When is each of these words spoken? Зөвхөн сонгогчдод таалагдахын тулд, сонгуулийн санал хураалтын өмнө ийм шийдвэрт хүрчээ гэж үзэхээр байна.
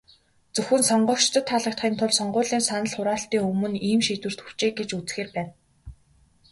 Зөвхөн 0.55 0.81
сонгогчдод 0.89 1.45
таалагдахын 1.47 1.93
тулд, 1.97 2.15
сонгуулийн 2.19 2.63
санал 2.69 2.93
хураалтын 2.95 3.45
өмнө 3.49 3.77
ийм 3.89 4.01
шийдвэрт 4.05 4.39
хүрчээ 4.41 4.71
гэж 4.77 4.89
үзэхээр 4.99 5.29
байна. 5.35 5.53